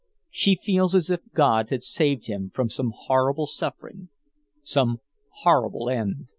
[0.31, 4.09] She feels as if God had saved him from some horrible suffering,
[4.63, 4.97] some
[5.43, 6.25] horrible end.